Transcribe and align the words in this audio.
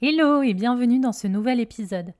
Hello 0.00 0.42
et 0.42 0.54
bienvenue 0.54 1.00
dans 1.00 1.10
ce 1.10 1.26
nouvel 1.26 1.58
épisode. 1.58 2.14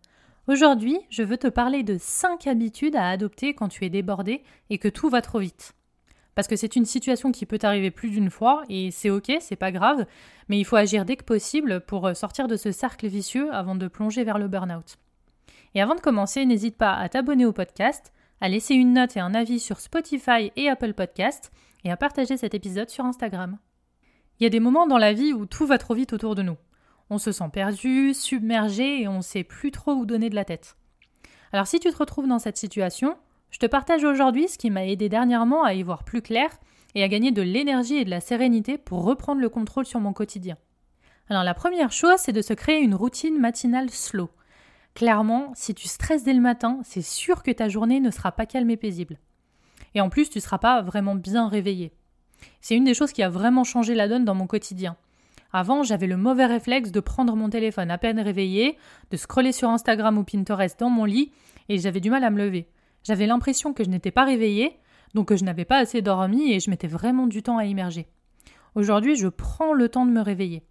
Aujourd'hui, 0.48 0.98
je 1.10 1.22
veux 1.22 1.36
te 1.36 1.46
parler 1.46 1.84
de 1.84 1.96
5 1.96 2.48
habitudes 2.48 2.96
à 2.96 3.08
adopter 3.08 3.54
quand 3.54 3.68
tu 3.68 3.84
es 3.84 3.88
débordé 3.88 4.42
et 4.68 4.78
que 4.78 4.88
tout 4.88 5.08
va 5.08 5.22
trop 5.22 5.38
vite. 5.38 5.76
Parce 6.34 6.48
que 6.48 6.56
c'est 6.56 6.74
une 6.74 6.84
situation 6.84 7.30
qui 7.30 7.46
peut 7.46 7.58
t'arriver 7.58 7.92
plus 7.92 8.10
d'une 8.10 8.30
fois 8.30 8.64
et 8.68 8.90
c'est 8.90 9.10
ok, 9.10 9.30
c'est 9.38 9.54
pas 9.54 9.70
grave, 9.70 10.06
mais 10.48 10.58
il 10.58 10.64
faut 10.64 10.74
agir 10.74 11.04
dès 11.04 11.14
que 11.14 11.22
possible 11.22 11.80
pour 11.82 12.16
sortir 12.16 12.48
de 12.48 12.56
ce 12.56 12.72
cercle 12.72 13.06
vicieux 13.06 13.54
avant 13.54 13.76
de 13.76 13.86
plonger 13.86 14.24
vers 14.24 14.38
le 14.38 14.48
burn-out. 14.48 14.96
Et 15.76 15.80
avant 15.80 15.94
de 15.94 16.00
commencer, 16.00 16.44
n'hésite 16.46 16.76
pas 16.76 16.94
à 16.94 17.08
t'abonner 17.08 17.46
au 17.46 17.52
podcast, 17.52 18.12
à 18.40 18.48
laisser 18.48 18.74
une 18.74 18.94
note 18.94 19.16
et 19.16 19.20
un 19.20 19.34
avis 19.34 19.60
sur 19.60 19.78
Spotify 19.78 20.50
et 20.56 20.68
Apple 20.68 20.94
Podcast 20.94 21.52
et 21.84 21.92
à 21.92 21.96
partager 21.96 22.36
cet 22.38 22.54
épisode 22.54 22.90
sur 22.90 23.04
Instagram. 23.04 23.56
Il 24.40 24.42
y 24.42 24.46
a 24.48 24.50
des 24.50 24.58
moments 24.58 24.88
dans 24.88 24.98
la 24.98 25.12
vie 25.12 25.32
où 25.32 25.46
tout 25.46 25.66
va 25.66 25.78
trop 25.78 25.94
vite 25.94 26.12
autour 26.12 26.34
de 26.34 26.42
nous. 26.42 26.56
On 27.10 27.18
se 27.18 27.32
sent 27.32 27.48
perdu, 27.52 28.12
submergé 28.14 29.02
et 29.02 29.08
on 29.08 29.18
ne 29.18 29.22
sait 29.22 29.44
plus 29.44 29.70
trop 29.70 29.92
où 29.92 30.06
donner 30.06 30.30
de 30.30 30.34
la 30.34 30.44
tête. 30.44 30.76
Alors 31.52 31.66
si 31.66 31.80
tu 31.80 31.90
te 31.90 31.96
retrouves 31.96 32.28
dans 32.28 32.38
cette 32.38 32.58
situation, 32.58 33.16
je 33.50 33.58
te 33.58 33.66
partage 33.66 34.04
aujourd'hui 34.04 34.48
ce 34.48 34.58
qui 34.58 34.70
m'a 34.70 34.86
aidé 34.86 35.08
dernièrement 35.08 35.64
à 35.64 35.74
y 35.74 35.82
voir 35.82 36.04
plus 36.04 36.20
clair 36.20 36.50
et 36.94 37.02
à 37.02 37.08
gagner 37.08 37.30
de 37.30 37.42
l'énergie 37.42 37.96
et 37.96 38.04
de 38.04 38.10
la 38.10 38.20
sérénité 38.20 38.76
pour 38.76 39.04
reprendre 39.04 39.40
le 39.40 39.48
contrôle 39.48 39.86
sur 39.86 40.00
mon 40.00 40.12
quotidien. 40.12 40.56
Alors 41.30 41.44
la 41.44 41.54
première 41.54 41.92
chose, 41.92 42.18
c'est 42.18 42.32
de 42.32 42.42
se 42.42 42.54
créer 42.54 42.80
une 42.80 42.94
routine 42.94 43.38
matinale 43.38 43.90
slow. 43.90 44.30
Clairement, 44.94 45.52
si 45.54 45.74
tu 45.74 45.86
stresses 45.88 46.24
dès 46.24 46.32
le 46.32 46.40
matin, 46.40 46.80
c'est 46.82 47.02
sûr 47.02 47.42
que 47.42 47.50
ta 47.50 47.68
journée 47.68 48.00
ne 48.00 48.10
sera 48.10 48.32
pas 48.32 48.46
calme 48.46 48.70
et 48.70 48.76
paisible. 48.76 49.18
Et 49.94 50.00
en 50.00 50.08
plus, 50.08 50.28
tu 50.28 50.38
ne 50.38 50.42
seras 50.42 50.58
pas 50.58 50.82
vraiment 50.82 51.14
bien 51.14 51.48
réveillé. 51.48 51.92
C'est 52.60 52.76
une 52.76 52.84
des 52.84 52.94
choses 52.94 53.12
qui 53.12 53.22
a 53.22 53.28
vraiment 53.28 53.64
changé 53.64 53.94
la 53.94 54.08
donne 54.08 54.24
dans 54.24 54.34
mon 54.34 54.46
quotidien. 54.46 54.96
Avant, 55.52 55.82
j'avais 55.82 56.06
le 56.06 56.18
mauvais 56.18 56.44
réflexe 56.44 56.92
de 56.92 57.00
prendre 57.00 57.34
mon 57.34 57.48
téléphone 57.48 57.90
à 57.90 57.96
peine 57.96 58.20
réveillé, 58.20 58.76
de 59.10 59.16
scroller 59.16 59.52
sur 59.52 59.70
Instagram 59.70 60.18
ou 60.18 60.24
Pinterest 60.24 60.78
dans 60.78 60.90
mon 60.90 61.06
lit, 61.06 61.32
et 61.70 61.78
j'avais 61.78 62.00
du 62.00 62.10
mal 62.10 62.22
à 62.22 62.30
me 62.30 62.38
lever. 62.38 62.68
J'avais 63.02 63.26
l'impression 63.26 63.72
que 63.72 63.82
je 63.82 63.88
n'étais 63.88 64.10
pas 64.10 64.24
réveillée, 64.24 64.78
donc 65.14 65.28
que 65.28 65.36
je 65.36 65.44
n'avais 65.44 65.64
pas 65.64 65.78
assez 65.78 66.02
dormi 66.02 66.52
et 66.52 66.60
je 66.60 66.68
mettais 66.68 66.86
vraiment 66.86 67.26
du 67.26 67.42
temps 67.42 67.56
à 67.56 67.64
immerger. 67.64 68.06
Aujourd'hui, 68.74 69.16
je 69.16 69.28
prends 69.28 69.72
le 69.72 69.88
temps 69.88 70.04
de 70.04 70.10
me 70.10 70.20
réveiller. 70.20 70.62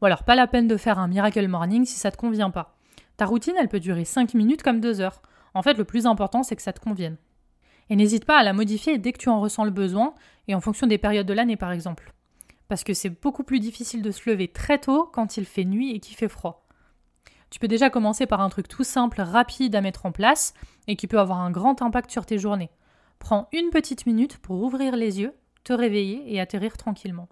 Bon 0.00 0.08
alors, 0.08 0.24
pas 0.24 0.34
la 0.34 0.48
peine 0.48 0.66
de 0.66 0.76
faire 0.76 0.98
un 0.98 1.06
miracle 1.06 1.46
morning 1.46 1.84
si 1.84 1.98
ça 1.98 2.10
te 2.10 2.16
convient 2.16 2.50
pas. 2.50 2.76
Ta 3.16 3.26
routine, 3.26 3.54
elle 3.60 3.68
peut 3.68 3.80
durer 3.80 4.04
5 4.04 4.34
minutes 4.34 4.64
comme 4.64 4.80
2 4.80 5.00
heures. 5.00 5.22
En 5.54 5.62
fait, 5.62 5.78
le 5.78 5.84
plus 5.84 6.04
important, 6.04 6.42
c'est 6.42 6.56
que 6.56 6.62
ça 6.62 6.72
te 6.72 6.80
convienne. 6.80 7.16
Et 7.88 7.96
n'hésite 7.96 8.24
pas 8.24 8.38
à 8.38 8.42
la 8.42 8.52
modifier 8.52 8.98
dès 8.98 9.12
que 9.12 9.18
tu 9.18 9.28
en 9.28 9.40
ressens 9.40 9.64
le 9.64 9.70
besoin, 9.70 10.14
et 10.48 10.54
en 10.56 10.60
fonction 10.60 10.88
des 10.88 10.98
périodes 10.98 11.26
de 11.26 11.32
l'année 11.32 11.56
par 11.56 11.70
exemple 11.70 12.12
parce 12.68 12.84
que 12.84 12.94
c'est 12.94 13.10
beaucoup 13.10 13.44
plus 13.44 13.60
difficile 13.60 14.02
de 14.02 14.10
se 14.10 14.28
lever 14.28 14.48
très 14.48 14.78
tôt 14.78 15.08
quand 15.12 15.36
il 15.36 15.44
fait 15.44 15.64
nuit 15.64 15.92
et 15.92 16.00
qu'il 16.00 16.16
fait 16.16 16.28
froid. 16.28 16.66
Tu 17.50 17.60
peux 17.60 17.68
déjà 17.68 17.90
commencer 17.90 18.26
par 18.26 18.40
un 18.40 18.48
truc 18.48 18.68
tout 18.68 18.84
simple, 18.84 19.20
rapide 19.20 19.76
à 19.76 19.80
mettre 19.80 20.06
en 20.06 20.12
place 20.12 20.52
et 20.88 20.96
qui 20.96 21.06
peut 21.06 21.20
avoir 21.20 21.40
un 21.40 21.50
grand 21.50 21.80
impact 21.80 22.10
sur 22.10 22.26
tes 22.26 22.38
journées. 22.38 22.70
Prends 23.18 23.48
une 23.52 23.70
petite 23.70 24.06
minute 24.06 24.38
pour 24.38 24.62
ouvrir 24.62 24.96
les 24.96 25.20
yeux, 25.20 25.34
te 25.64 25.72
réveiller 25.72 26.22
et 26.26 26.40
atterrir 26.40 26.76
tranquillement. 26.76 27.28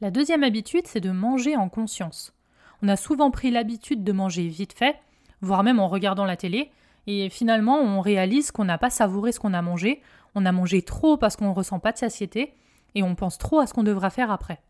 La 0.00 0.10
deuxième 0.10 0.44
habitude, 0.44 0.86
c'est 0.86 1.00
de 1.00 1.10
manger 1.10 1.56
en 1.56 1.68
conscience. 1.68 2.34
On 2.82 2.88
a 2.88 2.96
souvent 2.96 3.30
pris 3.30 3.50
l'habitude 3.50 4.04
de 4.04 4.12
manger 4.12 4.46
vite 4.46 4.72
fait, 4.72 4.96
voire 5.40 5.64
même 5.64 5.80
en 5.80 5.88
regardant 5.88 6.24
la 6.24 6.36
télé, 6.36 6.70
et 7.06 7.28
finalement 7.30 7.80
on 7.80 8.00
réalise 8.00 8.50
qu'on 8.50 8.64
n'a 8.64 8.78
pas 8.78 8.90
savouré 8.90 9.32
ce 9.32 9.40
qu'on 9.40 9.54
a 9.54 9.62
mangé, 9.62 10.02
on 10.34 10.46
a 10.46 10.52
mangé 10.52 10.82
trop 10.82 11.16
parce 11.16 11.36
qu'on 11.36 11.48
ne 11.48 11.54
ressent 11.54 11.80
pas 11.80 11.92
de 11.92 11.98
satiété, 11.98 12.54
et 12.94 13.02
on 13.02 13.14
pense 13.14 13.38
trop 13.38 13.60
à 13.60 13.66
ce 13.66 13.74
qu'on 13.74 13.82
devra 13.82 14.10
faire 14.10 14.30
après. 14.30 14.60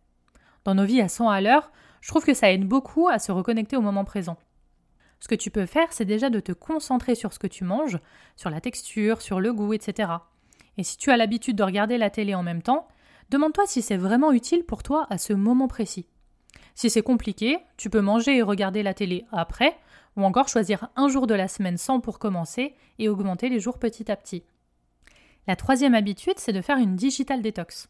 Dans 0.64 0.74
nos 0.74 0.84
vies 0.84 1.00
à 1.00 1.08
100 1.08 1.28
à 1.28 1.40
l'heure, 1.40 1.70
je 2.00 2.08
trouve 2.08 2.24
que 2.24 2.34
ça 2.34 2.52
aide 2.52 2.66
beaucoup 2.66 3.08
à 3.08 3.18
se 3.18 3.32
reconnecter 3.32 3.76
au 3.76 3.80
moment 3.80 4.04
présent. 4.04 4.36
Ce 5.20 5.28
que 5.28 5.34
tu 5.34 5.50
peux 5.50 5.66
faire, 5.66 5.92
c'est 5.92 6.04
déjà 6.04 6.30
de 6.30 6.40
te 6.40 6.52
concentrer 6.52 7.14
sur 7.14 7.32
ce 7.32 7.38
que 7.38 7.46
tu 7.46 7.64
manges, 7.64 7.98
sur 8.36 8.50
la 8.50 8.60
texture, 8.60 9.20
sur 9.20 9.40
le 9.40 9.52
goût, 9.52 9.72
etc. 9.72 10.12
Et 10.76 10.84
si 10.84 10.96
tu 10.96 11.10
as 11.10 11.16
l'habitude 11.16 11.56
de 11.56 11.64
regarder 11.64 11.98
la 11.98 12.10
télé 12.10 12.34
en 12.34 12.42
même 12.42 12.62
temps, 12.62 12.86
demande-toi 13.30 13.66
si 13.66 13.82
c'est 13.82 13.96
vraiment 13.96 14.32
utile 14.32 14.64
pour 14.64 14.82
toi 14.82 15.06
à 15.10 15.18
ce 15.18 15.32
moment 15.32 15.66
précis. 15.66 16.06
Si 16.76 16.90
c'est 16.90 17.02
compliqué, 17.02 17.58
tu 17.76 17.90
peux 17.90 18.00
manger 18.00 18.36
et 18.36 18.42
regarder 18.42 18.84
la 18.84 18.94
télé 18.94 19.26
après, 19.32 19.76
ou 20.16 20.24
encore 20.24 20.48
choisir 20.48 20.88
un 20.94 21.08
jour 21.08 21.26
de 21.26 21.34
la 21.34 21.48
semaine 21.48 21.76
sans 21.76 21.98
pour 21.98 22.20
commencer 22.20 22.74
et 23.00 23.08
augmenter 23.08 23.48
les 23.48 23.58
jours 23.58 23.78
petit 23.78 24.10
à 24.10 24.16
petit. 24.16 24.44
La 25.48 25.56
troisième 25.56 25.94
habitude, 25.94 26.38
c'est 26.38 26.52
de 26.52 26.60
faire 26.60 26.78
une 26.78 26.94
digital 26.94 27.42
detox. 27.42 27.88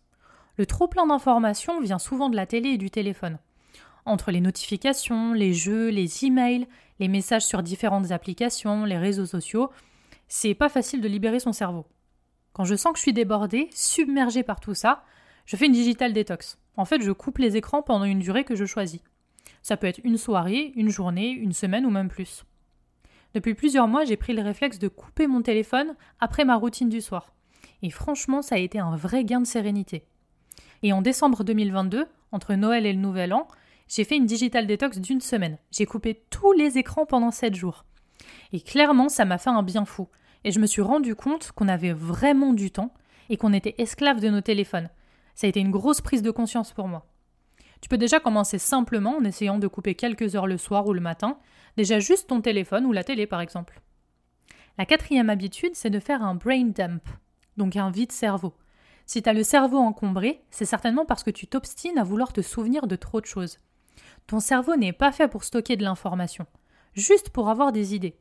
Le 0.58 0.66
trop-plein 0.66 1.06
d'informations 1.06 1.80
vient 1.80 2.00
souvent 2.00 2.28
de 2.28 2.34
la 2.34 2.44
télé 2.44 2.70
et 2.70 2.78
du 2.78 2.91
téléphone. 2.91 3.38
Entre 4.04 4.32
les 4.32 4.41
notifications, 4.41 5.32
les 5.32 5.54
jeux, 5.54 5.88
les 5.88 6.24
emails, 6.24 6.66
les 6.98 7.06
messages 7.06 7.46
sur 7.46 7.62
différentes 7.62 8.10
applications, 8.10 8.84
les 8.84 8.98
réseaux 8.98 9.24
sociaux, 9.24 9.70
c'est 10.26 10.54
pas 10.54 10.69
facile 10.69 11.00
de 11.00 11.06
libérer 11.06 11.38
son 11.38 11.52
cerveau. 11.52 11.86
Quand 12.54 12.64
je 12.64 12.74
sens 12.74 12.92
que 12.92 12.98
je 12.98 13.02
suis 13.02 13.12
débordée, 13.12 13.69
submergée 13.72 14.42
par 14.42 14.58
tout 14.58 14.74
ça, 14.74 15.04
je 15.46 15.54
fais 15.54 15.66
une 15.66 15.72
digital 15.72 16.12
détox. 16.12 16.58
En 16.76 16.84
fait, 16.84 17.02
je 17.02 17.12
coupe 17.12 17.38
les 17.38 17.56
écrans 17.56 17.82
pendant 17.82 18.04
une 18.04 18.19
durée 18.19 18.44
que 18.44 18.56
je 18.56 18.64
choisis. 18.64 19.00
Ça 19.62 19.76
peut 19.76 19.86
être 19.86 20.00
une 20.02 20.19
soirée, 20.19 20.72
une 20.75 20.90
journée, 20.90 21.30
une 21.30 21.52
semaine 21.52 21.86
ou 21.86 21.90
même 21.90 22.08
plus. 22.08 22.44
Depuis 23.32 23.54
plusieurs 23.54 23.86
mois, 23.86 24.04
j'ai 24.04 24.16
pris 24.16 24.34
le 24.34 24.42
réflexe 24.42 24.80
de 24.80 24.88
couper 24.88 25.28
mon 25.28 25.40
téléphone 25.40 25.94
après 26.19 26.44
ma 26.44 26.56
routine 26.56 26.88
du 26.88 27.00
soir. 27.00 27.32
Et 27.82 27.90
franchement, 27.90 28.42
ça 28.42 28.56
a 28.56 28.58
été 28.58 28.80
un 28.80 28.96
vrai 28.96 29.22
gain 29.22 29.40
de 29.40 29.46
sérénité. 29.46 30.04
Et 30.82 30.92
en 30.92 31.02
décembre 31.02 31.44
2022, 31.44 32.06
entre 32.32 32.54
Noël 32.54 32.86
et 32.86 32.92
le 32.92 33.00
Nouvel 33.00 33.32
An, 33.32 33.48
j'ai 33.88 34.04
fait 34.04 34.16
une 34.16 34.26
digital 34.26 34.66
détox 34.66 34.98
d'une 34.98 35.20
semaine. 35.20 35.58
J'ai 35.70 35.86
coupé 35.86 36.22
tous 36.30 36.52
les 36.52 36.78
écrans 36.78 37.06
pendant 37.06 37.30
7 37.30 37.54
jours. 37.54 37.84
Et 38.52 38.60
clairement, 38.60 39.08
ça 39.08 39.24
m'a 39.24 39.38
fait 39.38 39.50
un 39.50 39.62
bien 39.62 39.84
fou. 39.84 40.08
Et 40.44 40.52
je 40.52 40.60
me 40.60 40.66
suis 40.66 40.82
rendu 40.82 41.14
compte 41.14 41.52
qu'on 41.52 41.68
avait 41.68 41.92
vraiment 41.92 42.52
du 42.52 42.70
temps 42.70 42.92
et 43.28 43.36
qu'on 43.36 43.52
était 43.52 43.74
esclave 43.78 44.20
de 44.20 44.28
nos 44.28 44.40
téléphones. 44.40 44.90
Ça 45.34 45.46
a 45.46 45.50
été 45.50 45.60
une 45.60 45.70
grosse 45.70 46.00
prise 46.00 46.22
de 46.22 46.30
conscience 46.30 46.72
pour 46.72 46.88
moi. 46.88 47.06
Tu 47.80 47.88
peux 47.88 47.98
déjà 47.98 48.20
commencer 48.20 48.58
simplement 48.58 49.16
en 49.16 49.24
essayant 49.24 49.58
de 49.58 49.68
couper 49.68 49.94
quelques 49.94 50.34
heures 50.34 50.46
le 50.46 50.58
soir 50.58 50.86
ou 50.86 50.92
le 50.92 51.00
matin, 51.00 51.38
déjà 51.76 52.00
juste 52.00 52.28
ton 52.28 52.40
téléphone 52.40 52.86
ou 52.86 52.92
la 52.92 53.04
télé 53.04 53.26
par 53.26 53.40
exemple. 53.40 53.80
La 54.78 54.86
quatrième 54.86 55.30
habitude, 55.30 55.74
c'est 55.74 55.90
de 55.90 56.00
faire 56.00 56.22
un 56.22 56.34
brain 56.34 56.66
dump, 56.66 57.02
donc 57.56 57.76
un 57.76 57.90
vide 57.90 58.12
cerveau. 58.12 58.52
Si 59.08 59.22
tu 59.22 59.32
le 59.32 59.42
cerveau 59.42 59.78
encombré, 59.78 60.42
c'est 60.50 60.66
certainement 60.66 61.06
parce 61.06 61.22
que 61.22 61.30
tu 61.30 61.46
t'obstines 61.46 61.96
à 61.96 62.04
vouloir 62.04 62.34
te 62.34 62.42
souvenir 62.42 62.86
de 62.86 62.94
trop 62.94 63.22
de 63.22 63.26
choses. 63.26 63.58
Ton 64.26 64.38
cerveau 64.38 64.76
n'est 64.76 64.92
pas 64.92 65.12
fait 65.12 65.28
pour 65.28 65.44
stocker 65.44 65.76
de 65.76 65.82
l'information, 65.82 66.44
juste 66.92 67.30
pour 67.30 67.48
avoir 67.48 67.72
des 67.72 67.94
idées. 67.94 68.19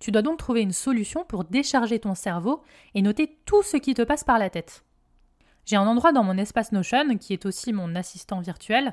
Tu 0.00 0.10
dois 0.10 0.22
donc 0.22 0.38
trouver 0.38 0.62
une 0.62 0.72
solution 0.72 1.24
pour 1.24 1.44
décharger 1.44 2.00
ton 2.00 2.16
cerveau 2.16 2.62
et 2.96 3.02
noter 3.02 3.38
tout 3.44 3.62
ce 3.62 3.76
qui 3.76 3.94
te 3.94 4.02
passe 4.02 4.24
par 4.24 4.40
la 4.40 4.50
tête. 4.50 4.84
J'ai 5.66 5.76
un 5.76 5.86
endroit 5.86 6.10
dans 6.10 6.24
mon 6.24 6.36
espace 6.36 6.72
Notion, 6.72 7.16
qui 7.16 7.32
est 7.32 7.46
aussi 7.46 7.72
mon 7.72 7.94
assistant 7.94 8.40
virtuel, 8.40 8.92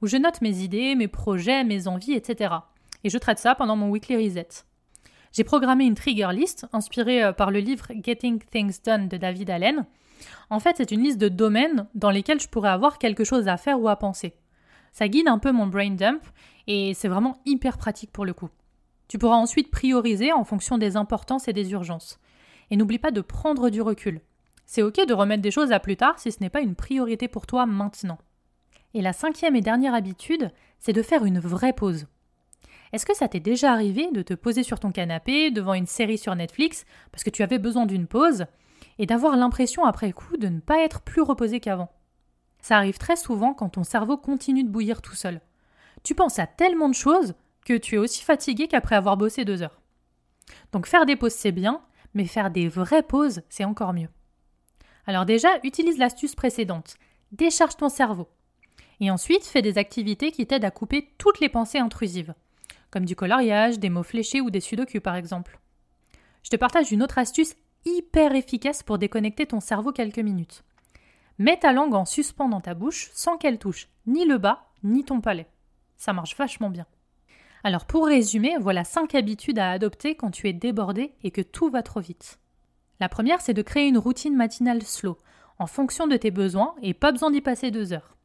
où 0.00 0.06
je 0.06 0.16
note 0.16 0.40
mes 0.40 0.62
idées, 0.62 0.94
mes 0.94 1.06
projets, 1.06 1.64
mes 1.64 1.86
envies, 1.86 2.14
etc. 2.14 2.54
Et 3.04 3.10
je 3.10 3.18
traite 3.18 3.38
ça 3.38 3.54
pendant 3.54 3.76
mon 3.76 3.90
weekly 3.90 4.16
reset. 4.16 4.64
J'ai 5.32 5.44
programmé 5.44 5.84
une 5.84 5.94
trigger 5.94 6.30
list 6.32 6.66
inspirée 6.72 7.22
euh, 7.22 7.32
par 7.32 7.50
le 7.50 7.58
livre 7.58 7.88
Getting 8.02 8.40
Things 8.50 8.78
Done 8.82 9.08
de 9.08 9.18
David 9.18 9.50
Allen, 9.50 9.84
en 10.50 10.60
fait, 10.60 10.76
c'est 10.76 10.90
une 10.90 11.02
liste 11.02 11.18
de 11.18 11.28
domaines 11.28 11.86
dans 11.94 12.10
lesquels 12.10 12.40
je 12.40 12.48
pourrais 12.48 12.70
avoir 12.70 12.98
quelque 12.98 13.24
chose 13.24 13.48
à 13.48 13.56
faire 13.56 13.80
ou 13.80 13.88
à 13.88 13.96
penser. 13.96 14.34
Ça 14.92 15.08
guide 15.08 15.28
un 15.28 15.38
peu 15.38 15.52
mon 15.52 15.66
brain 15.66 15.90
dump 15.90 16.22
et 16.66 16.94
c'est 16.94 17.08
vraiment 17.08 17.38
hyper 17.46 17.78
pratique 17.78 18.12
pour 18.12 18.24
le 18.24 18.34
coup. 18.34 18.48
Tu 19.08 19.18
pourras 19.18 19.36
ensuite 19.36 19.70
prioriser 19.70 20.32
en 20.32 20.44
fonction 20.44 20.78
des 20.78 20.96
importances 20.96 21.48
et 21.48 21.52
des 21.52 21.72
urgences. 21.72 22.18
Et 22.70 22.76
n'oublie 22.76 22.98
pas 22.98 23.10
de 23.10 23.20
prendre 23.22 23.70
du 23.70 23.80
recul. 23.80 24.20
C'est 24.66 24.82
ok 24.82 25.06
de 25.06 25.14
remettre 25.14 25.42
des 25.42 25.50
choses 25.50 25.72
à 25.72 25.80
plus 25.80 25.96
tard 25.96 26.18
si 26.18 26.30
ce 26.30 26.40
n'est 26.40 26.50
pas 26.50 26.60
une 26.60 26.74
priorité 26.74 27.26
pour 27.26 27.46
toi 27.46 27.64
maintenant. 27.64 28.18
Et 28.92 29.00
la 29.00 29.14
cinquième 29.14 29.56
et 29.56 29.62
dernière 29.62 29.94
habitude, 29.94 30.50
c'est 30.78 30.92
de 30.92 31.02
faire 31.02 31.24
une 31.24 31.38
vraie 31.38 31.72
pause. 31.72 32.06
Est-ce 32.92 33.06
que 33.06 33.16
ça 33.16 33.28
t'est 33.28 33.40
déjà 33.40 33.72
arrivé 33.72 34.10
de 34.12 34.22
te 34.22 34.34
poser 34.34 34.62
sur 34.62 34.80
ton 34.80 34.92
canapé 34.92 35.50
devant 35.50 35.74
une 35.74 35.86
série 35.86 36.18
sur 36.18 36.34
Netflix 36.34 36.84
parce 37.12 37.24
que 37.24 37.30
tu 37.30 37.42
avais 37.42 37.58
besoin 37.58 37.86
d'une 37.86 38.06
pause 38.06 38.46
et 38.98 39.06
d'avoir 39.06 39.36
l'impression 39.36 39.84
après 39.84 40.12
coup 40.12 40.36
de 40.36 40.48
ne 40.48 40.60
pas 40.60 40.82
être 40.82 41.00
plus 41.00 41.22
reposé 41.22 41.60
qu'avant. 41.60 41.90
Ça 42.60 42.76
arrive 42.76 42.98
très 42.98 43.16
souvent 43.16 43.54
quand 43.54 43.70
ton 43.70 43.84
cerveau 43.84 44.16
continue 44.16 44.64
de 44.64 44.68
bouillir 44.68 45.00
tout 45.00 45.14
seul. 45.14 45.40
Tu 46.02 46.14
penses 46.14 46.38
à 46.38 46.46
tellement 46.46 46.88
de 46.88 46.94
choses 46.94 47.34
que 47.64 47.76
tu 47.76 47.96
es 47.96 47.98
aussi 47.98 48.24
fatigué 48.24 48.66
qu'après 48.68 48.96
avoir 48.96 49.16
bossé 49.16 49.44
deux 49.44 49.62
heures. 49.62 49.80
Donc 50.72 50.86
faire 50.86 51.06
des 51.06 51.16
pauses, 51.16 51.32
c'est 51.32 51.52
bien, 51.52 51.82
mais 52.14 52.24
faire 52.24 52.50
des 52.50 52.68
vraies 52.68 53.02
pauses, 53.02 53.42
c'est 53.48 53.64
encore 53.64 53.92
mieux. 53.92 54.08
Alors 55.06 55.26
déjà, 55.26 55.48
utilise 55.62 55.98
l'astuce 55.98 56.34
précédente. 56.34 56.96
Décharge 57.32 57.76
ton 57.76 57.88
cerveau. 57.88 58.28
Et 59.00 59.10
ensuite, 59.10 59.44
fais 59.44 59.62
des 59.62 59.78
activités 59.78 60.32
qui 60.32 60.46
t'aident 60.46 60.64
à 60.64 60.70
couper 60.70 61.08
toutes 61.18 61.40
les 61.40 61.48
pensées 61.48 61.78
intrusives, 61.78 62.34
comme 62.90 63.04
du 63.04 63.14
coloriage, 63.14 63.78
des 63.78 63.90
mots 63.90 64.02
fléchés 64.02 64.40
ou 64.40 64.50
des 64.50 64.60
sudoku 64.60 65.00
par 65.00 65.14
exemple. 65.14 65.60
Je 66.42 66.50
te 66.50 66.56
partage 66.56 66.90
une 66.90 67.02
autre 67.02 67.18
astuce 67.18 67.54
hyper 67.84 68.34
efficace 68.34 68.82
pour 68.82 68.98
déconnecter 68.98 69.46
ton 69.46 69.60
cerveau 69.60 69.92
quelques 69.92 70.18
minutes. 70.18 70.64
Mets 71.38 71.58
ta 71.58 71.72
langue 71.72 71.94
en 71.94 72.04
suspens 72.04 72.48
dans 72.48 72.60
ta 72.60 72.74
bouche 72.74 73.10
sans 73.14 73.36
qu'elle 73.36 73.58
touche 73.58 73.88
ni 74.06 74.24
le 74.24 74.38
bas 74.38 74.68
ni 74.82 75.04
ton 75.04 75.20
palais. 75.20 75.46
Ça 75.96 76.12
marche 76.12 76.36
vachement 76.36 76.70
bien. 76.70 76.86
Alors 77.64 77.86
pour 77.86 78.06
résumer, 78.06 78.56
voilà 78.60 78.84
5 78.84 79.14
habitudes 79.14 79.58
à 79.58 79.70
adopter 79.70 80.14
quand 80.14 80.30
tu 80.30 80.48
es 80.48 80.52
débordé 80.52 81.12
et 81.22 81.30
que 81.30 81.40
tout 81.40 81.70
va 81.70 81.82
trop 81.82 82.00
vite. 82.00 82.38
La 83.00 83.08
première, 83.08 83.40
c'est 83.40 83.54
de 83.54 83.62
créer 83.62 83.88
une 83.88 83.98
routine 83.98 84.36
matinale 84.36 84.82
slow, 84.82 85.18
en 85.58 85.66
fonction 85.66 86.06
de 86.06 86.16
tes 86.16 86.30
besoins 86.30 86.74
et 86.82 86.94
pas 86.94 87.12
besoin 87.12 87.30
d'y 87.30 87.40
passer 87.40 87.70
deux 87.70 87.92
heures. 87.92 88.16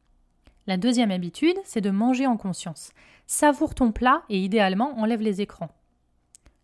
La 0.66 0.76
deuxième 0.76 1.10
habitude, 1.10 1.56
c'est 1.64 1.80
de 1.80 1.90
manger 1.90 2.26
en 2.26 2.36
conscience. 2.36 2.92
Savoure 3.26 3.74
ton 3.74 3.92
plat 3.92 4.22
et 4.28 4.38
idéalement 4.38 4.98
enlève 4.98 5.20
les 5.20 5.40
écrans. 5.40 5.70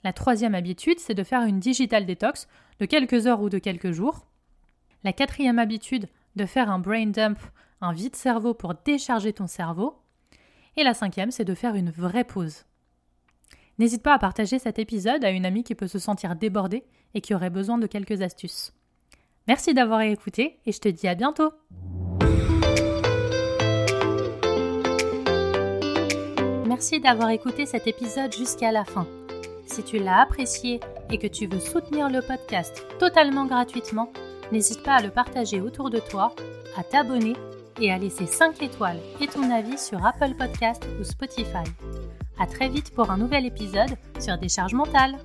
La 0.04 0.12
troisième 0.12 0.54
habitude, 0.54 0.98
c'est 0.98 1.14
de 1.14 1.24
faire 1.24 1.42
une 1.42 1.60
digital 1.60 2.06
detox 2.06 2.48
de 2.78 2.86
quelques 2.86 3.26
heures 3.26 3.42
ou 3.42 3.50
de 3.50 3.58
quelques 3.58 3.92
jours. 3.92 4.26
La 5.04 5.12
quatrième 5.12 5.58
habitude, 5.58 6.08
de 6.36 6.46
faire 6.46 6.70
un 6.70 6.78
brain 6.78 7.06
dump, 7.06 7.38
un 7.80 7.92
vide 7.92 8.16
cerveau 8.16 8.54
pour 8.54 8.74
décharger 8.74 9.32
ton 9.32 9.46
cerveau. 9.46 9.96
Et 10.76 10.84
la 10.84 10.94
cinquième, 10.94 11.30
c'est 11.30 11.44
de 11.44 11.54
faire 11.54 11.74
une 11.74 11.90
vraie 11.90 12.24
pause. 12.24 12.64
N'hésite 13.78 14.02
pas 14.02 14.14
à 14.14 14.18
partager 14.18 14.58
cet 14.58 14.78
épisode 14.78 15.24
à 15.24 15.30
une 15.30 15.46
amie 15.46 15.64
qui 15.64 15.74
peut 15.74 15.88
se 15.88 15.98
sentir 15.98 16.36
débordée 16.36 16.84
et 17.14 17.20
qui 17.20 17.34
aurait 17.34 17.50
besoin 17.50 17.78
de 17.78 17.86
quelques 17.86 18.20
astuces. 18.20 18.72
Merci 19.48 19.74
d'avoir 19.74 20.02
écouté 20.02 20.60
et 20.66 20.72
je 20.72 20.80
te 20.80 20.88
dis 20.88 21.08
à 21.08 21.14
bientôt. 21.14 21.52
Merci 26.66 27.00
d'avoir 27.00 27.30
écouté 27.30 27.66
cet 27.66 27.86
épisode 27.86 28.32
jusqu'à 28.32 28.70
la 28.70 28.84
fin. 28.84 29.06
Si 29.70 29.84
tu 29.84 29.98
l'as 29.98 30.22
apprécié 30.22 30.80
et 31.10 31.18
que 31.18 31.28
tu 31.28 31.46
veux 31.46 31.60
soutenir 31.60 32.10
le 32.10 32.22
podcast 32.22 32.84
totalement 32.98 33.46
gratuitement, 33.46 34.12
n'hésite 34.50 34.82
pas 34.82 34.94
à 34.94 35.02
le 35.02 35.10
partager 35.10 35.60
autour 35.60 35.90
de 35.90 36.00
toi, 36.00 36.34
à 36.76 36.82
t'abonner 36.82 37.34
et 37.80 37.92
à 37.92 37.98
laisser 37.98 38.26
5 38.26 38.60
étoiles 38.64 38.98
et 39.20 39.28
ton 39.28 39.48
avis 39.48 39.78
sur 39.78 40.04
Apple 40.04 40.34
Podcast 40.36 40.84
ou 41.00 41.04
Spotify. 41.04 41.64
À 42.40 42.46
très 42.46 42.68
vite 42.68 42.92
pour 42.92 43.12
un 43.12 43.16
nouvel 43.16 43.46
épisode 43.46 43.96
sur 44.18 44.36
Décharge 44.38 44.74
mentale. 44.74 45.16